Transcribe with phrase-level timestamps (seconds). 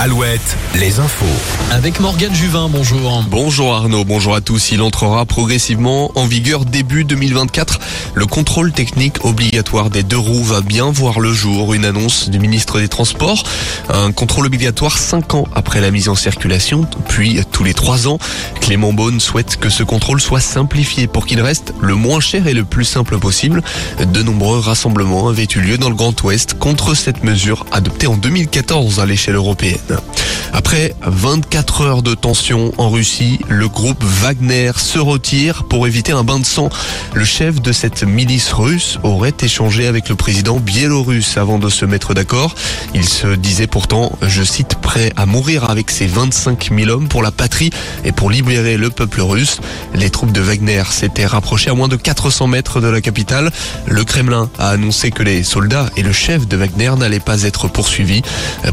[0.00, 1.26] Alouette, les infos.
[1.72, 3.24] Avec Morgane Juvin, bonjour.
[3.28, 4.70] Bonjour Arnaud, bonjour à tous.
[4.70, 7.80] Il entrera progressivement en vigueur début 2024.
[8.14, 11.74] Le contrôle technique obligatoire des deux roues va bien voir le jour.
[11.74, 13.42] Une annonce du ministre des Transports.
[13.88, 18.18] Un contrôle obligatoire cinq ans après la mise en circulation, puis tous les trois ans.
[18.60, 22.54] Clément Beaune souhaite que ce contrôle soit simplifié pour qu'il reste le moins cher et
[22.54, 23.64] le plus simple possible.
[23.98, 28.16] De nombreux rassemblements avaient eu lieu dans le Grand Ouest contre cette mesure adoptée en
[28.16, 29.87] 2014 à l'échelle européenne.
[29.88, 30.27] The.
[30.52, 36.24] Après 24 heures de tension en Russie, le groupe Wagner se retire pour éviter un
[36.24, 36.68] bain de sang.
[37.14, 41.84] Le chef de cette milice russe aurait échangé avec le président biélorusse avant de se
[41.84, 42.54] mettre d'accord.
[42.94, 47.22] Il se disait pourtant, je cite, prêt à mourir avec ses 25 000 hommes pour
[47.22, 47.70] la patrie
[48.04, 49.60] et pour libérer le peuple russe.
[49.94, 53.50] Les troupes de Wagner s'étaient rapprochées à moins de 400 mètres de la capitale.
[53.86, 57.68] Le Kremlin a annoncé que les soldats et le chef de Wagner n'allaient pas être
[57.68, 58.22] poursuivis.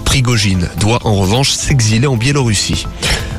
[0.04, 2.86] Prigogine doit en revanche s'exiler en Biélorussie.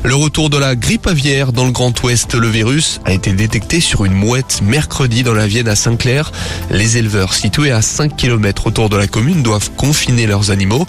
[0.07, 3.81] Le retour de la grippe aviaire dans le Grand Ouest, le virus a été détecté
[3.81, 6.31] sur une mouette mercredi dans la Vienne à Saint-Clair.
[6.71, 10.87] Les éleveurs situés à 5 km autour de la commune doivent confiner leurs animaux.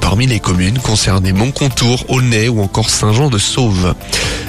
[0.00, 3.96] Parmi les communes concernées Montcontour, Aulnay ou encore Saint-Jean-de-Sauve.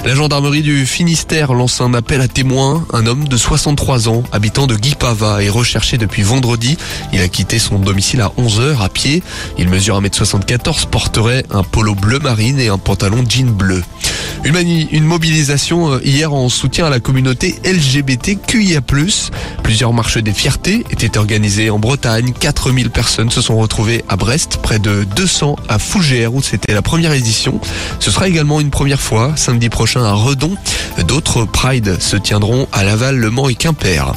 [0.04, 2.86] La gendarmerie du Finistère lance un appel à témoins.
[2.92, 6.76] Un homme de 63 ans, habitant de Guipava, est recherché depuis vendredi.
[7.12, 9.20] Il a quitté son domicile à 11h à pied.
[9.58, 13.82] Il mesure 1m74, porterait un polo bleu marine et un pantalon jean bleu.
[14.44, 14.56] Une,
[14.90, 18.80] une, mobilisation euh, hier en soutien à la communauté LGBTQIA+.
[19.62, 22.32] Plusieurs marches des fiertés étaient organisées en Bretagne.
[22.38, 26.82] 4000 personnes se sont retrouvées à Brest, près de 200 à Fougères où c'était la
[26.82, 27.60] première édition.
[28.00, 30.56] Ce sera également une première fois samedi prochain à Redon.
[31.06, 34.12] D'autres Pride se tiendront à Laval, Le Mans et Quimper.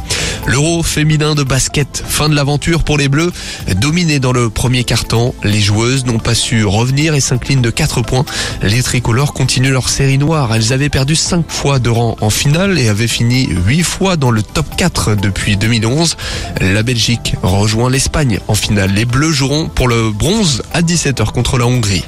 [0.47, 3.31] L'Euro féminin de basket, fin de l'aventure pour les Bleus.
[3.77, 8.01] Dominé dans le premier quart-temps, les joueuses n'ont pas su revenir et s'inclinent de 4
[8.01, 8.25] points.
[8.61, 10.14] Les tricolores continuent leur série
[10.53, 14.31] Elles avaient perdu 5 fois de rang en finale et avaient fini 8 fois dans
[14.31, 16.15] le top 4 depuis 2011.
[16.61, 18.91] La Belgique rejoint l'Espagne en finale.
[18.91, 22.05] Les Bleus joueront pour le bronze à 17h contre la Hongrie.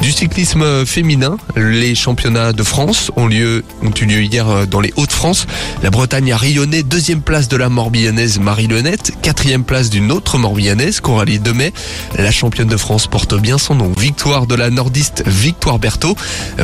[0.00, 4.94] Du cyclisme féminin, les championnats de France ont lieu, ont eu lieu hier dans les
[4.96, 5.46] Hauts-de-France.
[5.82, 10.38] La Bretagne a rayonné deuxième place de la Morbihanaise Marie Lenette, quatrième place d'une autre
[10.38, 11.74] Morbihanaise, Coralie Demet.
[12.16, 13.92] La championne de France porte bien son nom.
[13.98, 16.16] Victoire de la nordiste Victoire Berthaud.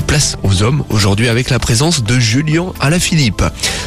[0.07, 3.43] Place aux hommes aujourd'hui avec la présence de Julien Alaphilippe.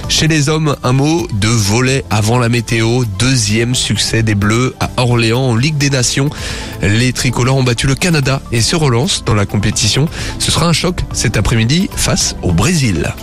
[0.08, 3.04] Chez les hommes, un mot de volet avant la météo.
[3.18, 6.30] Deuxième succès des Bleus à Orléans en Ligue des Nations.
[6.82, 10.08] Les tricolores ont battu le Canada et se relancent dans la compétition.
[10.40, 13.14] Ce sera un choc cet après-midi face au Brésil.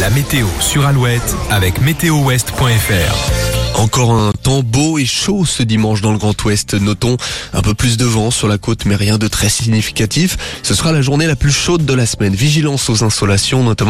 [0.00, 3.41] La météo sur Alouette avec météowest.fr.
[3.76, 6.74] Encore un temps beau et chaud ce dimanche dans le Grand Ouest.
[6.74, 7.16] Notons
[7.52, 10.36] un peu plus de vent sur la côte, mais rien de très significatif.
[10.62, 12.34] Ce sera la journée la plus chaude de la semaine.
[12.34, 13.72] Vigilance aux insolations, notamment